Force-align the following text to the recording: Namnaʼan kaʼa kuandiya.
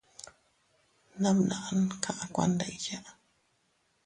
Namnaʼan 1.21 1.81
kaʼa 2.03 2.25
kuandiya. 2.33 2.97